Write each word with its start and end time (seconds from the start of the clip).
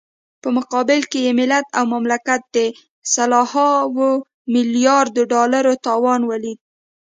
په 0.41 0.49
مقابل 0.57 1.01
کې 1.11 1.19
يې 1.25 1.31
ملت 1.39 1.65
او 1.77 1.83
مملکت 1.93 2.41
د 2.55 2.57
سلهاوو 3.13 4.09
ملیاردو 4.53 5.21
ډالرو 5.33 5.73
تاوان 5.85 6.21
وليد. 6.25 6.59